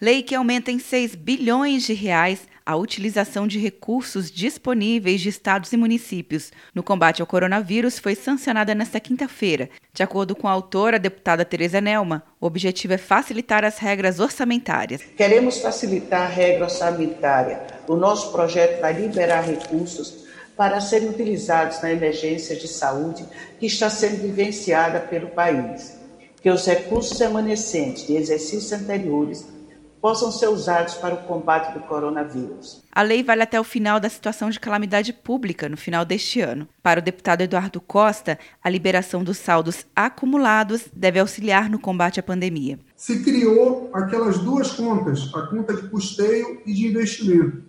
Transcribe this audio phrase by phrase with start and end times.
[0.00, 5.72] Lei que aumenta em 6 bilhões de reais a utilização de recursos disponíveis de estados
[5.72, 9.68] e municípios no combate ao coronavírus foi sancionada nesta quinta-feira.
[9.92, 14.20] De acordo com a autora, a deputada Tereza Nelma, o objetivo é facilitar as regras
[14.20, 15.02] orçamentárias.
[15.16, 17.60] Queremos facilitar a regra orçamentária.
[17.88, 23.24] O nosso projeto vai liberar recursos para serem utilizados na emergência de saúde
[23.58, 25.98] que está sendo vivenciada pelo país.
[26.40, 29.57] Que os recursos remanescentes de exercícios anteriores
[30.00, 32.82] possam ser usados para o combate do coronavírus.
[32.92, 36.68] A lei vale até o final da situação de calamidade pública, no final deste ano.
[36.82, 42.22] Para o deputado Eduardo Costa, a liberação dos saldos acumulados deve auxiliar no combate à
[42.22, 42.78] pandemia.
[42.96, 47.62] Se criou aquelas duas contas, a conta de custeio e de investimento.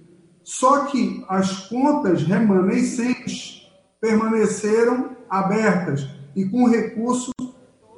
[0.44, 3.70] Só que as contas remanescentes
[4.02, 7.34] permaneceram abertas e com recursos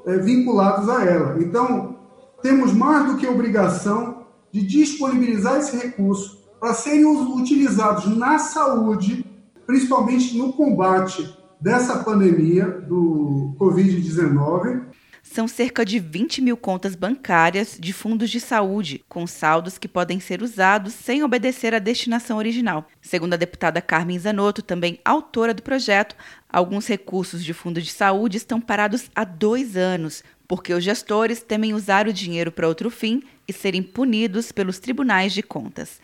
[0.06, 1.42] é, vinculados a ela.
[1.42, 1.98] Então,
[2.42, 4.21] temos mais do que obrigação
[4.52, 9.26] de disponibilizar esse recurso para serem utilizados na saúde,
[9.66, 14.92] principalmente no combate dessa pandemia do Covid-19.
[15.24, 20.20] São cerca de 20 mil contas bancárias de fundos de saúde, com saldos que podem
[20.20, 22.88] ser usados sem obedecer à destinação original.
[23.02, 26.16] Segundo a deputada Carmen Zanotto, também autora do projeto,
[26.50, 31.74] alguns recursos de fundo de saúde estão parados há dois anos, porque os gestores temem
[31.74, 36.02] usar o dinheiro para outro fim e serem punidos pelos tribunais de contas.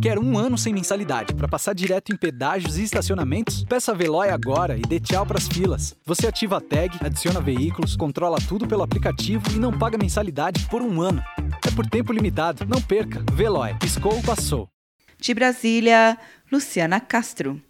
[0.00, 3.62] Quer um ano sem mensalidade para passar direto em pedágios e estacionamentos?
[3.64, 5.94] Peça a Veloy agora e dê tchau para as filas.
[6.06, 10.80] Você ativa a tag, adiciona veículos, controla tudo pelo aplicativo e não paga mensalidade por
[10.80, 11.22] um ano.
[11.66, 12.64] É por tempo limitado.
[12.66, 13.22] Não perca.
[13.34, 13.74] Veloy.
[13.80, 14.66] Piscou, passou.
[15.18, 16.16] De Brasília,
[16.50, 17.60] Luciana Castro.